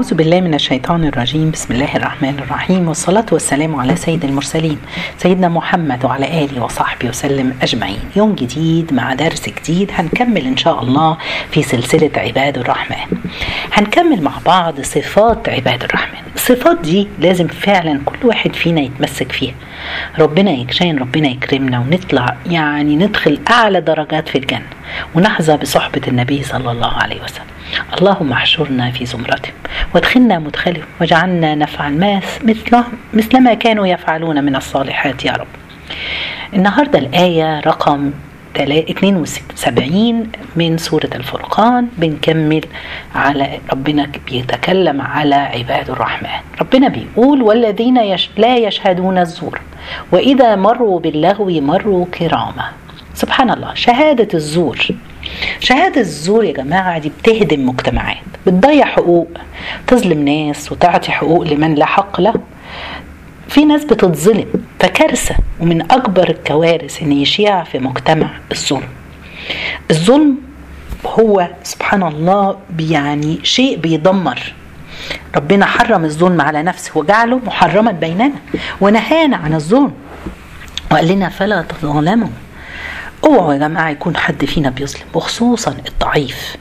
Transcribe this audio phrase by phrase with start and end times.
[0.00, 1.50] أعوذ بالله من الشيطان الرجيم.
[1.50, 2.88] بسم الله الرحمن الرحيم.
[2.88, 4.78] والصلاة والسلام على سيد المرسلين
[5.18, 8.00] سيدنا محمد وعلى آله وصحبه وسلم أجمعين.
[8.16, 11.16] يوم جديد مع درس جديد هنكمل إن شاء الله
[11.50, 13.18] في سلسلة عباد الرحمن.
[13.72, 16.22] هنكمل مع بعض صفات عباد الرحمن.
[16.34, 19.54] الصفات دي لازم فعلا كل واحد فينا يتمسك فيها.
[20.18, 24.70] ربنا يكشين ربنا يكرمنا ونطلع يعني ندخل أعلى درجات في الجنة
[25.14, 27.55] ونحظى بصحبة النبي صلى الله عليه وسلم.
[27.98, 29.54] اللهم احشرنا في زمرتهم
[29.94, 35.46] وادخلنا مدخلهم واجعلنا نفعل ما مثلهم مثل ما كانوا يفعلون من الصالحات يا رب.
[36.54, 38.10] النهاردة الآية رقم
[38.56, 42.64] 72 من سورة الفرقان بنكمل
[43.14, 46.40] على ربنا بيتكلم على عباد الرحمن.
[46.60, 49.60] ربنا بيقول والذين يش لا يشهدون الزور
[50.12, 52.72] وإذا مروا باللغو مروا كراما.
[53.14, 54.78] سبحان الله شهادة الزور
[55.60, 58.16] شهادة الزور يا جماعة دي بتهدم مجتمعات
[58.46, 59.28] بتضيع حقوق
[59.86, 62.34] تظلم ناس وتعطي حقوق لمن لا حق له.
[63.48, 64.46] في ناس بتتظلم
[64.80, 68.88] فكارثة ومن أكبر الكوارث إن يشيع في مجتمع الظلم.
[69.90, 70.36] الظلم
[71.06, 74.54] هو سبحان الله يعني شيء بيدمر.
[75.36, 78.32] ربنا حرم الظلم على نفسه وجعله محرما بيننا
[78.80, 79.92] ونهانا عن الظلم.
[80.90, 82.28] وقال لنا فلا تظلموا
[83.26, 86.56] اوعوا يا جماعة يكون حد فينا بيظلم وخصوصا الضعيف.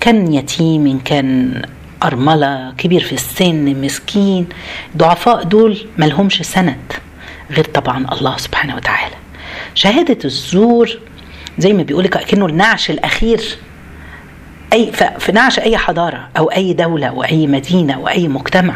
[0.00, 1.62] كان يتيم إن كان
[2.02, 4.48] أرملة كبير في السن مسكين.
[4.96, 6.92] ضعفاء دول ملهمش سند
[7.50, 9.14] غير طبعا الله سبحانه وتعالى.
[9.74, 10.98] شهادة الزور
[11.58, 13.58] زي ما بيقولك كأنه النعش الأخير.
[14.72, 18.74] أي في نعش أي حضارة أو أي دولة أو أي مدينة أو أي مجتمع.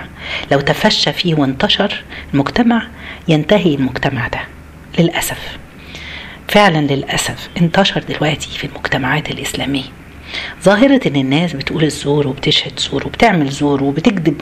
[0.52, 2.04] لو تفشى فيه وانتشر
[2.34, 2.82] المجتمع
[3.28, 4.40] ينتهي المجتمع ده
[4.98, 5.58] للأسف.
[6.50, 9.84] فعلا للأسف انتشر دلوقتي في المجتمعات الإسلامية.
[10.62, 14.40] ظاهرة إن الناس بتقول الزور وبتشهد زور وبتعمل زور وبتكذب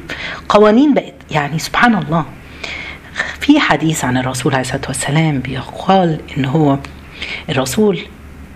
[0.48, 2.24] قوانين بقت يعني سبحان الله.
[3.40, 6.78] في حديث عن الرسول عليه الصلاة والسلام بيقال إن هو
[7.48, 7.98] الرسول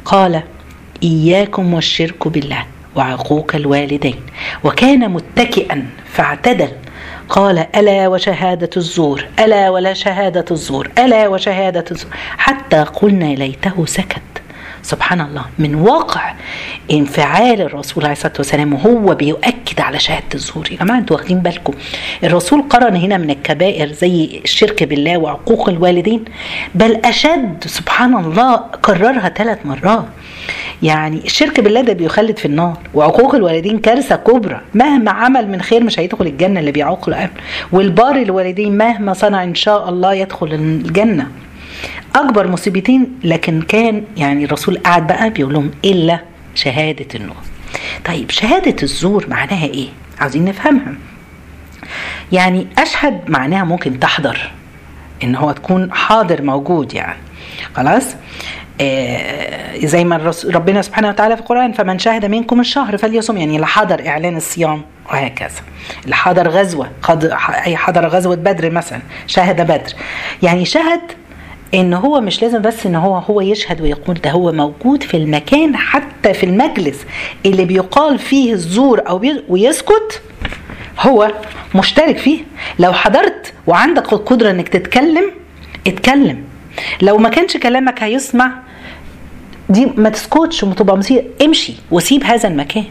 [0.05, 0.43] قال
[1.03, 4.21] إياكم والشرك بالله وعقوق الوالدين.
[4.65, 6.69] وكان متكئا فاعتدل.
[7.33, 12.11] قال ألا وشهادة الزور ألا ولا شهادة الزور ألا وشهادة الزور.
[12.39, 14.23] حتى قلنا ليته سكت.
[14.83, 15.45] سبحان الله.
[15.59, 16.35] من واقع
[16.91, 20.73] انفعال الرسول عليه الصلاة والسلام وهو بيؤكد على شهادة الزور.
[20.73, 21.73] يا جماعة أنتوا واخدين بالكم.
[22.25, 26.25] الرسول قرن هنا من الكبائر زي الشرك بالله وعقوق الوالدين.
[26.75, 30.05] بل أشد سبحان الله كررها ثلاث مرات.
[30.83, 34.61] يعني الشرك بالله ده بيخلد في النار وعقوق الوالدين كارثة كبرى.
[34.75, 37.31] مهما عمل من خير مش هيدخل الجنة اللي بيعوق الامر
[37.73, 41.27] والبار الوالدين مهما صنع إن شاء الله يدخل الجنة.
[42.15, 46.21] أكبر مصيبتين لكن كان يعني الرسول قعد بقى بيقول لهم إلا
[46.55, 47.37] شهادة النور.
[48.05, 49.89] طيب شهادة الزور معناها إيه؟
[50.19, 50.95] عاوزين نفهمها.
[52.33, 54.51] يعني أشهد معناها ممكن تحضر
[55.25, 57.19] إن هو تكون حاضر موجود يعني.
[57.75, 58.17] خلاص؟
[58.81, 63.37] آه زي ما ربنا سبحانه وتعالى في القرآن فمن شهد منكم الشهر فليصم.
[63.37, 65.61] يعني اللي حضر إعلان الصيام وهكذا.
[66.05, 66.91] اللي حضر غزوة
[67.67, 69.93] أي حضر غزوة بدر مثلا شهد بدر.
[70.43, 71.01] يعني شهد
[71.75, 75.77] إن هو مش لازم بس إن هو هو يشهد ويقول ده هو موجود في المكان
[75.77, 77.07] حتى في المجلس
[77.47, 80.23] اللي بيقال فيه الزور أو ويسكت
[81.01, 81.33] هو
[81.75, 82.41] مشترك فيه.
[82.79, 85.31] لو حضرت وعندك القدرة إنك تتكلم
[85.87, 86.45] اتكلم.
[87.03, 88.53] لو ما كانش كلامك هيسمع
[89.73, 91.25] دي ما تسكتش وتبقى مصير.
[91.45, 92.85] امشي وسيب هذا المكان.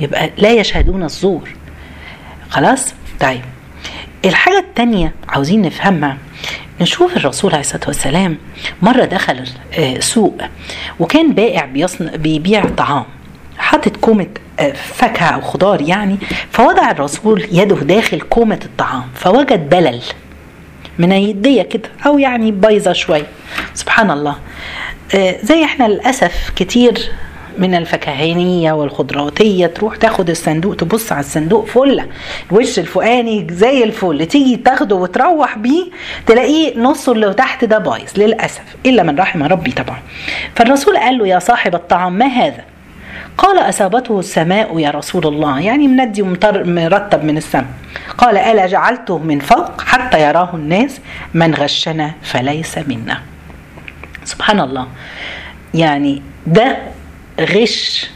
[0.00, 1.48] يبقى لا يشهدون الزور.
[2.50, 3.40] خلاص؟ طيب.
[4.24, 6.16] الحاجة التانية عاوزين نفهمها.
[6.80, 8.38] نشوف الرسول عليه الصلاة والسلام
[8.82, 9.44] مرة دخل
[9.98, 10.38] سوق
[11.00, 11.64] وكان بائع
[12.00, 13.04] بيبيع طعام.
[13.58, 14.26] حاطط كومة
[14.74, 16.16] فاكهة أو خضار يعني.
[16.50, 19.04] فوضع الرسول يده داخل كومة الطعام.
[19.14, 20.02] فوجد بلل
[20.98, 23.26] من يديه كده أو يعني بايظة شوية.
[23.74, 24.36] سبحان الله.
[25.42, 27.10] زي إحنا للأسف كتير
[27.58, 32.06] من الفكهانية والخضرواتية تروح تاخد الصندوق تبص على الصندوق فلة
[32.52, 35.84] الوش الفوقاني زي الفل تيجي تاخده وتروح بيه
[36.26, 39.98] تلاقيه نصه اللي تحت ده بايظ للأسف إلا من رحم ربي طبعا.
[40.56, 42.64] فالرسول قال له يا صاحب الطعام ما هذا؟
[43.38, 45.60] قال أصابته السماء يا رسول الله.
[45.60, 47.66] يعني مندي مرتب من السماء.
[48.18, 51.00] قال ألا جعلته من فوق حتى يراه الناس؟
[51.34, 53.33] من غشنا فليس منا.
[54.24, 54.86] سبحان الله.
[55.74, 56.78] يعني ده
[57.40, 58.06] غش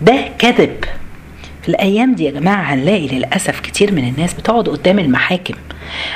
[0.00, 0.84] ده كذب.
[1.62, 5.54] في الأيام دي يا جماعة هنلاقي للأسف كتير من الناس بتقعد قدام المحاكم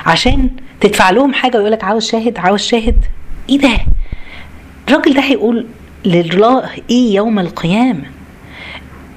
[0.07, 0.51] عشان
[0.81, 3.05] تدفع لهم حاجة ويقول لك عاوز شاهد عاوز شاهد.
[3.49, 3.79] إيه ده؟
[4.89, 5.67] الراجل ده هيقول
[6.05, 8.05] لله إيه يوم القيامة؟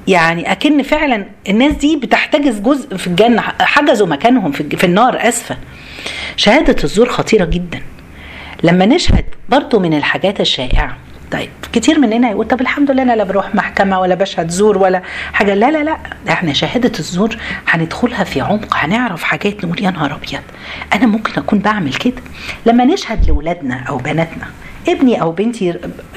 [0.07, 5.57] يعني أكن فعلا الناس دي بتحتجز جزء في الجنة حجزوا مكانهم في, النار آسفة.
[6.38, 7.81] شهادة الزور خطيرة جدا.
[8.63, 10.98] لما نشهد برضو من الحاجات الشائعة.
[11.31, 15.01] طيب كتير مننا يقول طب الحمد لله أنا لا بروح محكمة ولا بشهد زور ولا
[15.33, 15.54] حاجة.
[15.54, 15.98] لا لا لا
[16.30, 17.38] إحنا شهاده الزور
[17.68, 20.42] هندخلها في عمق هنعرف حاجات نقول يا نهار أبيض
[20.94, 22.21] أنا ممكن أكون بعمل كده؟
[22.65, 24.45] لما نشهد لاولادنا أو بناتنا
[24.89, 25.74] ابني أو بنتي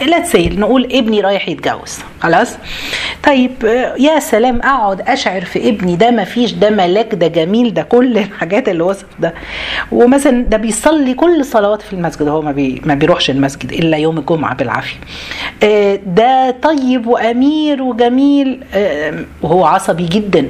[0.06, 1.98] لا تسيل نقول ابني رايح يتجوز.
[2.20, 2.56] خلاص؟
[3.24, 3.52] طيب
[3.98, 8.18] يا سلام أقعد أشعر في ابني ده ما فيش ده ملاك ده جميل ده كل
[8.18, 9.34] الحاجات اللي وصف ده.
[9.92, 14.18] ومثلا ده بيصلي كل الصلوات في المسجد هو ما, بي ما بيروحش المسجد إلا يوم
[14.18, 14.96] الجمعة بالعافية.
[16.06, 18.60] ده طيب وأمير وجميل
[19.42, 20.46] وهو عصبي جدا.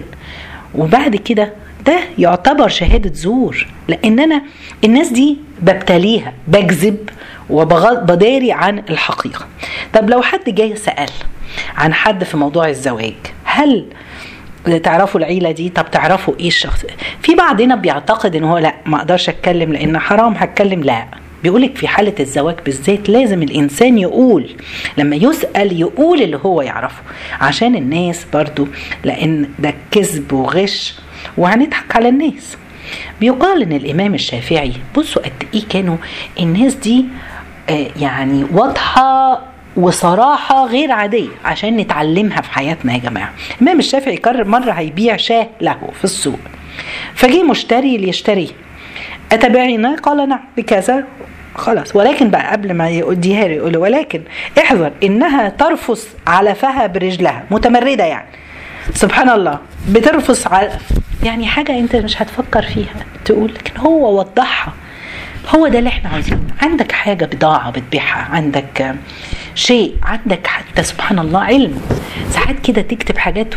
[0.75, 1.53] وبعد كده
[1.87, 4.43] ده يعتبر شهادة زور لأن أنا
[4.85, 7.09] الناس دي ببتليها بكذب
[7.51, 9.47] وبداري عن الحقيقة.
[9.93, 11.11] طب لو حد جاي سأل
[11.77, 13.15] عن حد في موضوع الزواج
[13.45, 13.87] هل
[14.83, 16.85] تعرفوا العيلة دي؟ طب تعرفوا إيه الشخص؟
[17.23, 21.07] في بعضنا بيعتقد إن هو لأ ما أقدرش أتكلم لأن حرام هتكلم لأ.
[21.43, 24.51] بيقولك في حالة الزواج بالذات لازم الإنسان يقول
[24.99, 27.03] لما يسأل يقول اللي هو يعرفه
[27.41, 28.69] عشان الناس برضو
[29.05, 30.95] لأن ده كذب وغش
[31.37, 32.57] وهنضحك على الناس.
[33.21, 35.97] بيقال إن الإمام الشافعي بصوا قد إيه كانوا
[36.41, 37.05] الناس دي
[38.01, 39.41] يعني واضحة
[39.77, 43.33] وصراحة غير عادية عشان نتعلمها في حياتنا يا جماعة.
[43.57, 46.39] الإمام الشافعي قرر مرة هيبيع شاه له في السوق.
[47.15, 48.49] فجي مشتري ليشتريه
[49.33, 50.41] أتبعنا قال نعم.
[50.57, 51.05] بكذا.
[51.55, 51.97] خلاص.
[51.97, 54.23] ولكن بقى قبل ما يديها له يقول ولكن
[54.59, 57.45] احذر إنها ترفس علفها برجلها.
[57.51, 58.29] متمردة يعني.
[58.95, 59.59] سبحان الله.
[59.89, 60.71] بترفس على
[61.23, 62.95] يعني حاجة أنت مش هتفكر فيها.
[63.25, 64.73] تقول لكن هو وضحها.
[65.55, 66.41] هو ده اللي إحنا عايزينه.
[66.63, 68.95] عندك حاجة بضاعة بتبيعها عندك
[69.55, 71.81] شيء عندك حتى سبحان الله علم.
[72.31, 73.55] ساعات كده تكتب حاجات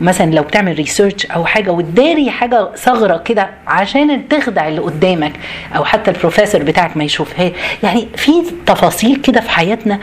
[0.00, 5.32] ومثلا لو بتعمل ريسيرش أو حاجة وتداري حاجة ثغره كده عشان تخدع اللي قدامك
[5.76, 7.52] أو حتى البروفيسور بتاعك ما يشوفها
[7.82, 8.32] يعني في
[8.66, 9.98] تفاصيل كده في حياتنا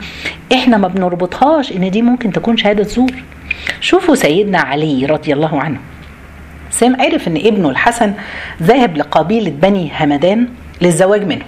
[0.54, 3.12] إحنا ما بنربطهاش إن دي ممكن تكون شهادة زور.
[3.82, 5.78] شوفوا سيدنا علي رضي الله عنه.
[6.72, 8.14] سام عرف إن ابنه الحسن
[8.64, 10.48] ذهب لقبيلة بني همدان
[10.82, 11.46] للزواج منه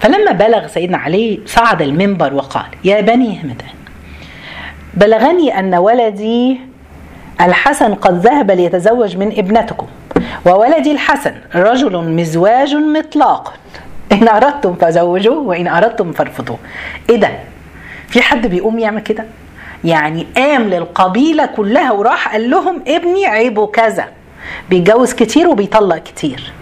[0.00, 3.74] فلما بلغ سيدنا علي صعد المنبر وقال يا بني همدان
[4.94, 6.60] بلغني أن ولدي
[7.40, 9.86] الحسن قد ذهب ليتزوج من ابنتكم
[10.46, 13.54] وولدي الحسن رجل مزواج مطلاق
[14.12, 16.58] إن أردتم فزوجوه وإن أردتم فارفضوه
[17.10, 17.30] إيه ده؟
[18.08, 19.24] في حد بيقوم يعمل كده؟
[19.84, 24.04] يعني قام للقبيلة كلها وراح قال لهم ابني عيبه كذا
[24.70, 26.52] بيتجوز كتير وبيطلق كتير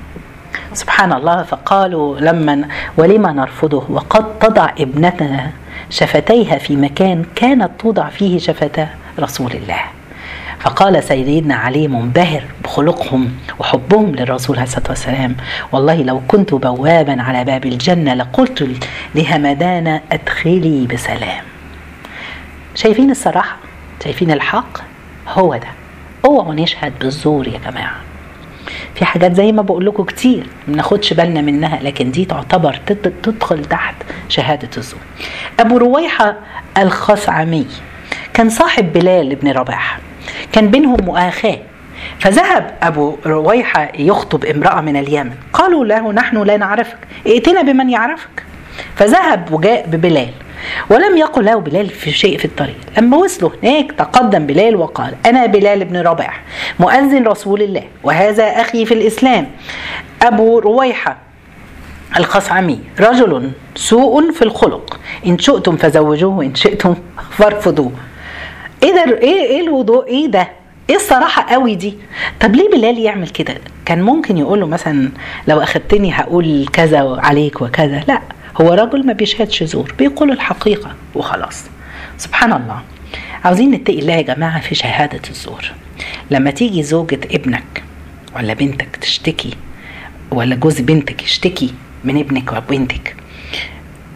[0.75, 5.51] سبحان الله فقالوا لما ولما نرفضه؟ وقد تضع ابنتنا
[5.91, 8.89] شفتيها في مكان كانت توضع فيه شفتا
[9.19, 9.81] رسول الله.
[10.61, 15.37] فقال سيدنا علي منبهر بخلقهم وحبهم للرسول عليه الصلاة والسلام
[15.73, 21.45] والله لو كنت بوابا على باب الجنة لقلت لهمدان أدخلي بسلام.
[22.75, 23.57] شايفين الصراحة؟
[24.05, 24.79] شايفين الحق؟
[25.29, 25.69] هو ده.
[26.25, 27.97] أوعوا نشهد بالزور يا جماعة.
[28.95, 32.77] في حاجات زي ما بقول لكم كتير ما ناخدش بالنا منها لكن دي تعتبر
[33.23, 33.95] تدخل تحت
[34.29, 35.01] شهادة الزور.
[35.61, 36.37] أبو رويحة
[36.79, 37.67] الخصعمي
[38.35, 39.99] كان صاحب بلال بن رباح
[40.53, 41.59] كان بينهم مؤاخاة
[42.19, 45.35] فذهب أبو رويحة يخطب امرأة من اليمن.
[45.53, 48.43] قالوا له نحن لا نعرفك ائتنا بمن يعرفك.
[48.97, 50.31] فذهب وجاء ببلال.
[50.91, 52.77] ولم يقل له بلال في شيء في الطريق.
[52.99, 56.43] لما وصلوا هناك تقدم بلال وقال أنا بلال بن رباح
[56.81, 59.47] مؤذن رسول الله وهذا أخي في الإسلام
[60.23, 61.17] أبو رويحة
[62.19, 66.95] الخصعمي رجل سوء في الخلق إن شئتم فزوجوه وإن شئتم
[67.39, 67.93] فارفضوه.
[68.83, 70.49] إيه ده إيه إيه الوضوء؟ إيه ده؟
[70.91, 71.95] إيه الصراحة قوي دي؟
[72.41, 75.11] طب ليه بلال يعمل كده؟ كان ممكن يقول له مثلا
[75.49, 78.03] لو اخدتني هقول كذا عليك وكذا.
[78.09, 78.21] لا
[78.61, 81.65] هو رجل ما بيشهدش زور بيقول الحقيقة وخلاص.
[82.19, 82.81] سبحان الله.
[83.45, 85.73] عاوزين نتقي الله يا جماعة في شهادة الزور.
[86.31, 87.83] لما تيجي زوجة ابنك
[88.37, 89.51] ولا بنتك تشتكي
[90.31, 91.75] ولا جوز بنتك يشتكي
[92.05, 93.17] من ابنك وبنتك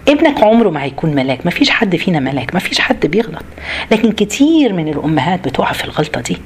[0.09, 3.45] ابنك عمره ما هيكون ملاك ما فيش حد فينا ملاك ما فيش حد بيغلط.
[3.93, 6.37] لكن كتير من الأمهات بتقع في الغلطة دي.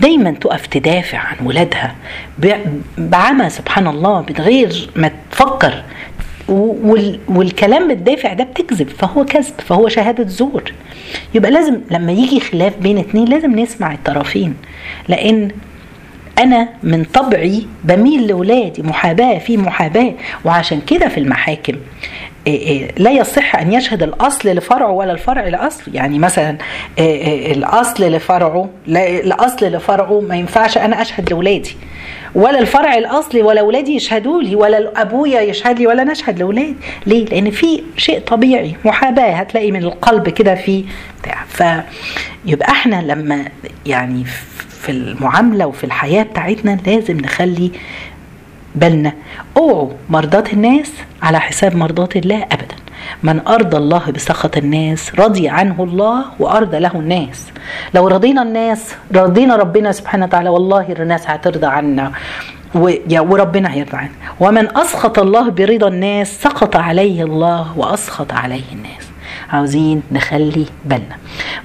[0.00, 1.94] دايما تقف تدافع عن ولادها
[2.98, 5.82] بعمى سبحان الله من غير ما تفكر
[6.48, 10.72] والكلام بالدافع ده بتكذب فهو كذب فهو شهادة زور.
[11.34, 14.54] يبقى لازم لما يجي خلاف بين اتنين لازم نسمع الطرفين
[15.08, 15.48] لأن
[16.38, 20.12] أنا من طبعي بميل لولادي محاباة في محاباة
[20.44, 21.72] وعشان كده في المحاكم
[22.98, 26.56] لا يصح أن يشهد الأصل لفرعه ولا الفرع لاصل يعني مثلا
[26.98, 31.76] الأصل لفرعه الأصل لفرعه ما ينفعش أنا أشهد لاولادي
[32.34, 36.74] ولا الفرع الأصلي ولا اولادي يشهدوا لي ولا أبويا يشهد لي ولا أنا أشهد لأولادي.
[37.06, 40.84] ليه؟ لأن في شيء طبيعي محاباة هتلاقي من القلب كده في
[41.22, 41.44] بتاع.
[41.48, 43.44] فيبقى إحنا لما
[43.86, 44.24] يعني
[44.68, 47.70] في المعاملة وفي الحياة بتاعتنا لازم نخلي
[48.74, 49.12] بالنا.
[49.56, 50.92] أوعوا مرضات الناس
[51.22, 52.74] على حساب مرضات الله ابدا.
[53.22, 57.46] من ارضى الله بسخط الناس رضي عنه الله وارضى له الناس.
[57.94, 62.12] لو رضينا الناس رضينا ربنا سبحانه وتعالى والله الناس هترضى عنا.
[62.74, 64.10] وربنا هيرضى عنا.
[64.40, 69.07] ومن أسخط الله برضا الناس سقط عليه الله وأسخط عليه الناس.
[69.52, 71.16] عاوزين نخلي بالنا.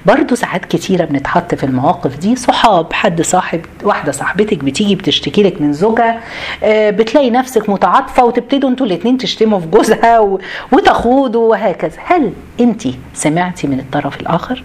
[0.06, 5.60] برضو ساعات كتيرة بنتحط في المواقف دي صحاب حد صاحب واحدة صاحبتك بتيجي بتشتكي لك
[5.60, 6.20] من زوجها
[6.62, 10.38] آه، بتلاقي نفسك متعاطفة وتبتدوا أنتوا الاتنين تشتموا في جوزها
[10.72, 11.96] وتخوضوا وهكذا.
[12.06, 12.82] هل انت
[13.14, 14.62] سمعتي من الطرف الآخر؟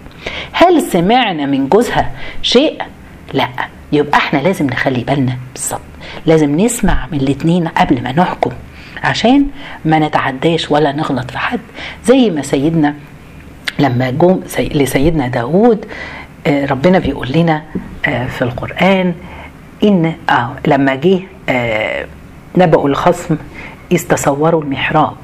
[0.52, 2.10] هل سمعنا من جوزها
[2.42, 2.82] شيء؟
[3.32, 3.48] لا.
[3.92, 5.36] يبقى إحنا لازم نخلي بالنا.
[5.54, 5.80] بالظبط.
[6.26, 8.50] لازم نسمع من الاتنين قبل ما نحكم
[9.04, 9.46] عشان
[9.84, 11.60] ما نتعداش ولا نغلط في حد.
[12.04, 12.94] زي ما سيدنا
[13.80, 15.86] لما جم لسيدنا داود
[16.46, 17.62] آه، ربنا بيقول لنا
[18.06, 19.14] آه، في القرآن
[19.84, 22.06] إن آه لما جه آه
[22.56, 23.36] نبأ الخصم
[23.92, 25.16] إذ تصوروا المحراب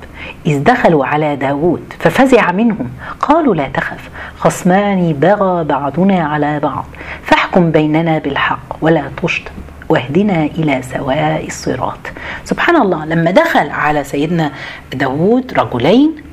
[0.47, 6.85] إذ دخلوا على داود ففزع منهم قالوا لا تخف خصمان بغى بعضنا على بعض
[7.23, 9.53] فاحكم بيننا بالحق ولا تشطب
[9.89, 11.99] واهدنا إلى سواء الصراط.
[12.45, 14.53] سبحان الله لما دخل على سيدنا
[14.95, 16.26] داود رجلين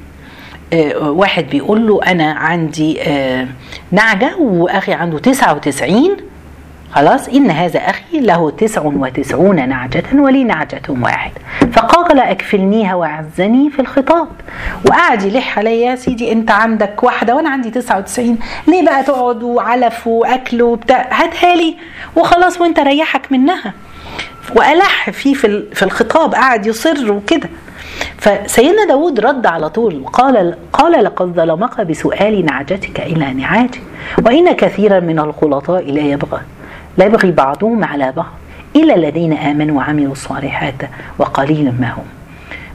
[1.01, 3.47] واحد بيقول له أنا عندي آه،
[3.91, 6.17] نعجة وأخي عنده 99
[6.91, 11.31] خلاص إن هذا أخي له تسع وتسعون نعجة ولي نعجة واحد.
[11.73, 14.27] فقال أكفلنيها وعزني في الخطاب.
[14.87, 18.37] وقعد يلح عليا يا سيدي أنت عندك واحدة وأنا عندي تسعة وتسعين.
[18.67, 21.77] ليه بقى تقعد وعلف وأكل وبتاع؟ هاتها لي.
[22.15, 23.73] وخلاص وأنت ريحك منها.
[24.55, 25.33] وألح فيه
[25.73, 27.49] في الخطاب قعد يصر وكده.
[28.17, 33.79] فسيدنا داود رد على طول وقال قال لقد ظلمك بسؤال نعجتك إلى نعاجه
[34.25, 36.41] وإن كثيرا من الخلطاء لا يبغى
[36.97, 38.31] لا يبغي بعضهم على بعض
[38.75, 40.75] إلا الذين آمنوا وعملوا الصالحات
[41.17, 42.05] وقليل ما هم.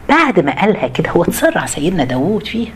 [0.08, 2.72] بعد ما قالها كده هو تسرع سيدنا داود فيها.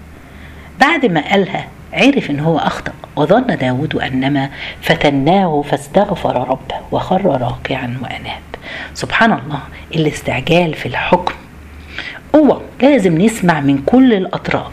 [0.80, 7.98] بعد ما قالها عرف إن هو أخطأ وظن داود أنما فتناه فاستغفر ربه وخر راكعا
[8.02, 8.42] وأناب.
[8.94, 9.60] سبحان الله
[9.94, 11.34] الاستعجال في الحكم
[12.32, 12.62] قوة.
[12.82, 14.72] لازم نسمع من كل الأطراف.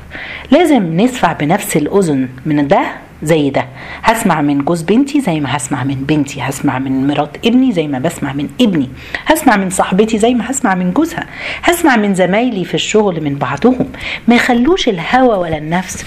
[0.52, 2.82] لازم نسمع بنفس الأذن من ده
[3.24, 3.66] زي ده.
[4.04, 6.42] هسمع من جوز بنتي زي ما هسمع من بنتي.
[6.42, 8.90] هسمع من مرات ابني زي ما بسمع من ابني.
[9.26, 11.26] هسمع من صاحبتي زي ما هسمع من جوزها.
[11.64, 13.86] هسمع من زمايلي في الشغل من بعضهم.
[14.28, 16.06] ما يخلوش الهوى ولا النفس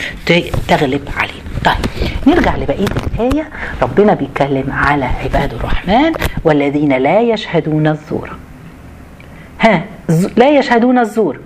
[0.68, 1.76] تغلب عليه طيب
[2.26, 2.86] نرجع لبقية
[3.18, 3.48] الايه
[3.82, 6.12] ربنا بيتكلم على عباد الرحمن
[6.44, 8.30] والذين لا يشهدون الزور.
[9.62, 9.84] ها
[10.36, 11.38] لا يشهدون الزور.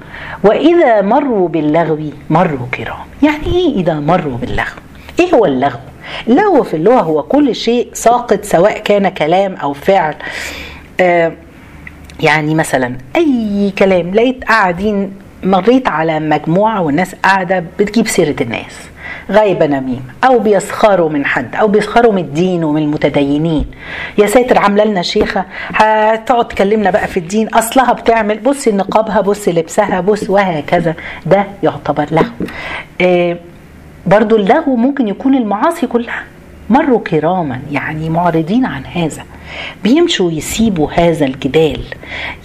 [0.44, 3.06] وإذا مروا باللغو مروا كرام.
[3.22, 4.76] يعني إيه إذا مروا باللغو؟
[5.20, 5.78] إيه هو اللغو؟
[6.28, 10.14] اللغو في اللغة هو كل شيء ساقط سواء كان كلام أو فعل.
[11.00, 11.32] آه
[12.20, 15.12] يعني مثلا أي كلام لقيت قاعدين
[15.42, 18.88] مريت على مجموعة والناس قاعدة بتجيب سيرة الناس.
[19.30, 21.56] غايبة نميم أو بيسخروا من حد.
[21.56, 23.66] أو بيسخروا من الدين ومن المتدينين.
[24.18, 25.44] يا ساتر عاملة لنا شيخة.
[25.74, 27.48] هتقعد تكلمنا بقى في الدين.
[27.48, 30.94] أصلها بتعمل بصي نقابها بصي لبسها بص وهكذا.
[31.26, 32.46] ده يعتبر لغو.
[33.00, 33.36] آه
[34.06, 36.24] برضو اللغو ممكن يكون المعاصي كلها.
[36.70, 39.22] مروا كراما يعني معرضين عن هذا.
[39.84, 41.80] بيمشوا يسيبوا هذا الجدال.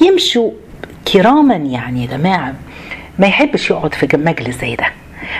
[0.01, 0.51] يمشوا
[1.08, 2.53] كراما يعني يا جماعة
[3.20, 4.86] ما يحبش يقعد في مجلس زي ده.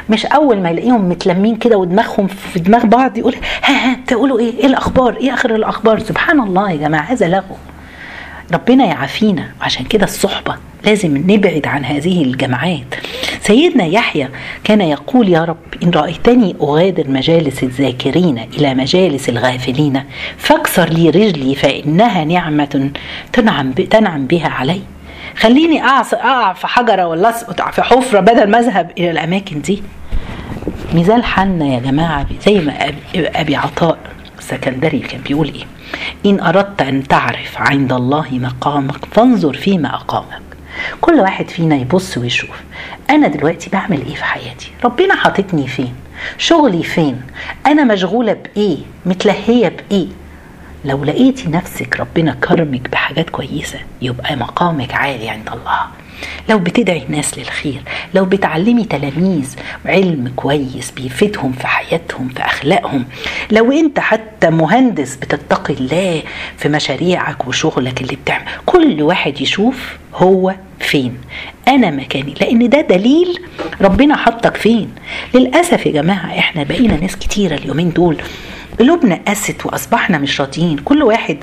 [0.10, 4.54] مش أول ما يلاقيهم متلمين كده ودماغهم في دماغ بعض يقول ها ها تقولوا إيه؟
[4.60, 7.56] إيه الأخبار؟ إيه آخر الأخبار؟ سبحان الله يا جماعة هذا لغو
[8.54, 9.52] ربنا يعافينا.
[9.62, 12.96] عشان كده الصحبة لازم نبعد عن هذه الجماعات.
[13.42, 14.28] سيدنا يحيى
[14.64, 20.04] كان يقول يا رب إن رأيتني أغادر مجالس الذاكرين إلى مجالس الغافلين
[20.38, 22.90] فاكسر لي رجلي فإنها نعمة
[23.34, 24.82] تنعم, تنعم بها علي.
[25.38, 29.84] خليني أقع في حجرة ولا أسقط في حفرة بدل ما أذهب إلى الأماكن دي.
[30.94, 32.74] مثال حالنا يا جماعة زي ما
[33.16, 33.98] أبي عطاء
[34.40, 35.64] السكندري كان بيقول إيه؟
[36.26, 40.42] إن أردت أن تعرف عند الله مقامك فانظر فيما أقامك.
[41.02, 42.62] كل واحد فينا يبص ويشوف.
[43.10, 45.94] أنا دلوقتي بعمل إيه في حياتي؟ ربنا حاططني فين؟
[46.38, 47.22] شغلي فين؟
[47.66, 50.08] أنا مشغولة بإيه؟ متلهية بإيه؟
[50.86, 55.80] لو لقيتي نفسك ربنا كرمك بحاجات كويسة يبقى مقامك عالي عند الله.
[56.50, 57.82] لو بتدعي الناس للخير
[58.14, 63.06] لو بتعلمي تلاميذ علم كويس بيفيدهم في حياتهم في أخلاقهم
[63.52, 66.22] لو أنت حتى مهندس بتتقي الله
[66.58, 71.18] في مشاريعك وشغلك اللي بتعمل كل واحد يشوف هو فين.
[71.68, 73.40] أنا مكاني لأن ده دليل
[73.82, 74.90] ربنا حطك فين.
[75.34, 78.18] للأسف يا جماعة إحنا بقينا ناس كتيرة اليومين دول.
[78.82, 80.78] قلوبنا قست وأصبحنا مش راضيين.
[80.78, 81.38] كل واحد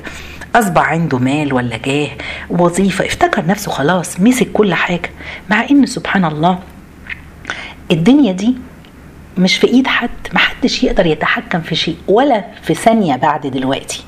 [0.55, 2.09] اصبح عنده مال ولا جاه
[2.49, 3.05] وظيفة.
[3.05, 5.11] افتكر نفسه خلاص مسك كل حاجة.
[5.49, 6.59] مع إن سبحان الله
[7.91, 8.55] الدنيا دي
[9.37, 10.09] مش في إيد حد.
[10.33, 14.03] محدش يقدر يتحكم في شيء ولا في ثانية بعد دلوقتي.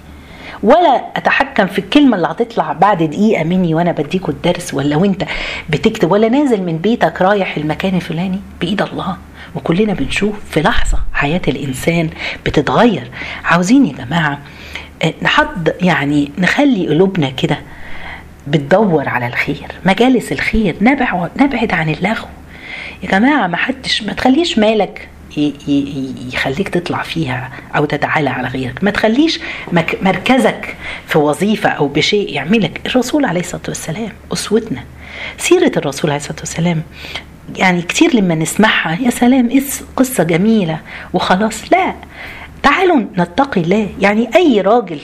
[0.63, 5.23] ولا أتحكم في الكلمة اللي هتطلع بعد دقيقة مني وأنا بديكوا الدرس ولا وأنت
[5.69, 8.39] بتكتب ولا نازل من بيتك رايح المكان الفلاني.
[8.61, 9.17] بإيد الله.
[9.55, 12.09] وكلنا بنشوف في لحظة حياة الإنسان
[12.45, 13.11] بتتغير.
[13.45, 14.39] عاوزين يا جماعة
[15.21, 17.57] نحض يعني نخلي قلوبنا كده
[18.47, 22.27] بتدور على الخير مجالس الخير نبعد نبعد عن اللغو.
[23.03, 25.07] يا جماعة ما حدش ما تخليش مالك
[26.33, 28.83] يخليك تطلع فيها أو تتعالى على غيرك.
[28.83, 29.39] ما تخليش
[30.01, 30.75] مركزك
[31.07, 32.81] في وظيفة أو بشيء يعملك.
[32.85, 34.83] الرسول عليه الصلاة والسلام أسوتنا.
[35.37, 36.83] سيرة الرسول عليه الصلاة والسلام
[37.55, 39.49] يعني كتير لما نسمعها يا سلام
[39.95, 40.79] قصة جميلة.
[41.13, 41.93] وخلاص لا.
[42.63, 43.89] تعالوا نتقي الله.
[43.99, 44.99] يعني أي راجل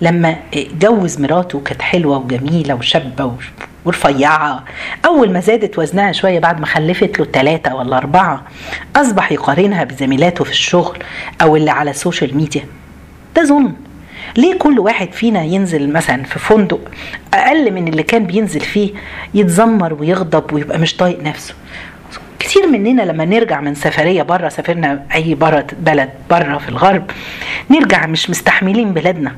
[0.00, 3.32] لما جوز مراته كانت حلوة وجميلة وشابة
[3.84, 4.64] ورفيعة
[5.06, 8.42] أول ما زادت وزنها شوية بعد ما خلفت له ثلاثة ولا أربعة
[8.96, 10.98] أصبح يقارنها بزميلاته في الشغل
[11.42, 12.64] أو اللي على ال social media
[13.36, 13.74] ده ظلم.
[14.36, 16.80] ليه كل واحد فينا ينزل مثلا في فندق
[17.34, 18.90] أقل من اللي كان بينزل فيه
[19.34, 21.54] يتذمر ويغضب ويبقى مش طايق نفسه؟
[22.38, 27.10] كتير مننا لما نرجع من سفرية بره سافرنا أي بره بلد بره في الغرب
[27.70, 29.32] نرجع مش مستحملين بلادنا.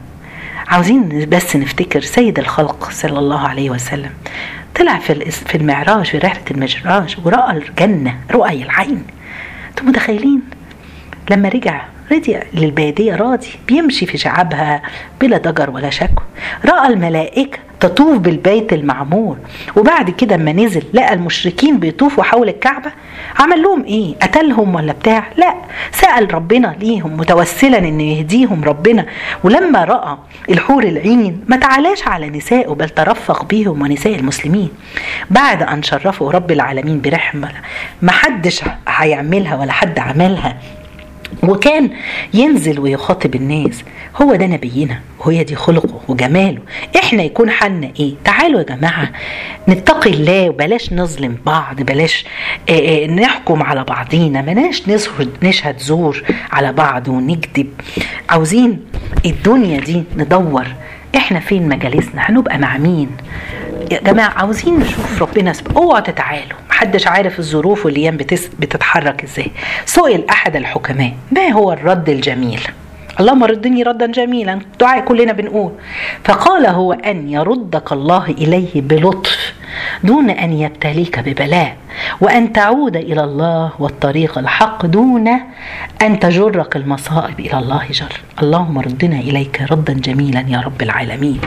[0.68, 4.10] عاوزين بس نفتكر سيد الخلق صلى الله عليه وسلم.
[4.74, 9.02] طلع في في المعراج في رحلة المعراج ورأى الجنة رؤي العين.
[9.70, 10.40] أنتم متخيلين؟
[11.30, 11.82] لما رجع
[12.12, 14.82] رجع للبادية راضي بيمشي في شعابها
[15.20, 16.24] بلا ضجر ولا شكوى
[16.64, 19.36] رأى الملائكة تطوف بالبيت المعمور
[19.76, 22.92] وبعد كده اما نزل لقى المشركين بيطوفوا حول الكعبة.
[23.38, 25.54] عمل لهم إيه؟ قتلهم ولا بتاع؟ لا.
[25.92, 29.06] سأل ربنا ليهم متوسلا إن يهديهم ربنا.
[29.44, 30.18] ولما رأى
[30.50, 34.68] الحور العين ما تعالاش على نسائه بل ترفق بيهم ونساء المسلمين.
[35.30, 37.48] بعد أن شرفه رب العالمين برحمة
[38.02, 40.56] ما حدش هيعملها ولا حد عملها.
[41.42, 41.90] وكان
[42.34, 43.82] ينزل ويخاطب الناس.
[44.22, 46.58] هو ده نبينا وهي دي خلقه وجماله.
[46.96, 49.10] إحنا يكون حالنا إيه؟ تعالوا يا جماعة
[49.68, 52.24] نتقي الله وبلاش نظلم بعض بلاش
[52.68, 57.68] آه آه نحكم على بعضينا بلاش نشهد نشهد زور على بعض ونكذب.
[58.30, 58.80] عاوزين
[59.26, 60.66] الدنيا دي ندور.
[61.16, 63.08] إحنا فين مجالسنا؟ هنبقى مع مين؟
[63.90, 65.52] يا جماعة عاوزين نشوف ربنا.
[65.76, 66.56] اوعوا تتعالوا.
[66.80, 68.16] محدش عارف الظروف والايام.
[68.58, 69.50] بتتحرك إزاي.
[69.84, 72.60] سئل أحد الحكماء ما هو الرد الجميل؟
[73.20, 75.72] اللهم ردني ردا جميلا دعاء كلنا بنقول.
[76.24, 79.52] فقال هو أن يردك الله إليه بلطف
[80.04, 81.76] دون أن يبتليك ببلاء
[82.20, 85.28] وأن تعود إلى الله والطريق الحق دون
[86.02, 88.20] أن تجرك المصائب إلى الله جر.
[88.42, 91.40] اللهم ردنا إليك ردا جميلا يا رب العالمين.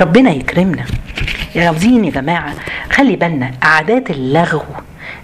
[0.00, 0.84] ربنا يكرمنا.
[1.54, 2.54] يا عاوزين يا جماعة
[2.90, 4.60] خلي بالنا عادات اللغو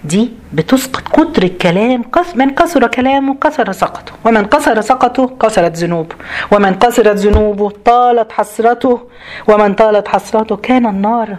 [0.03, 2.03] دي بتسقط كتر الكلام
[2.35, 6.15] من كثر كلامه كثر سقطه ومن كثر سقطه كثرت ذنوبه
[6.51, 8.99] ومن كثرت ذنوبه طالت حسرته
[9.47, 11.35] ومن طالت حسرته كان النار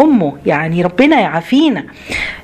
[0.00, 1.84] أمه يعني ربنا يعافينا.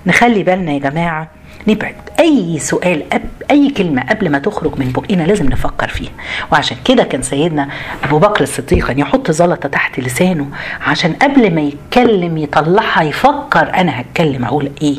[0.07, 1.28] نخلي بالنا يا جماعة
[1.68, 6.11] نبعد أي سؤال أب أي كلمة قبل ما تخرج من بقنا لازم نفكر فيها.
[6.53, 7.68] وعشان كده كان سيدنا
[8.05, 10.46] أبو بكر الصديق كان يحط زلطة تحت لسانه
[10.87, 14.96] عشان قبل ما يتكلم يطلعها يفكر أنا هتكلم أقول إيه.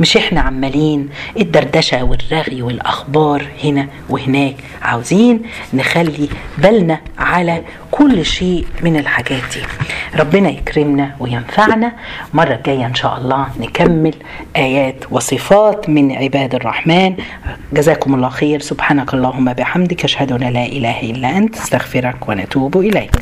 [0.00, 1.08] مش إحنا عمالين
[1.40, 4.54] الدردشة والرغي والأخبار هنا وهناك.
[4.82, 5.42] عاوزين
[5.74, 9.62] نخلي بالنا على كل شيء من الحاجات دي.
[10.20, 11.92] ربنا يكرمنا وينفعنا.
[12.34, 14.14] مرة الجاية إن شاء الله نكمل
[14.56, 17.16] آيات وصفات من عباد الرحمن.
[17.72, 18.60] جزاكم الله خير.
[18.60, 20.04] سبحانك اللهم بحمدك.
[20.04, 21.56] أشهد أن لا إله إلا أنت.
[21.56, 23.18] أستغفرك ونتوب إليك.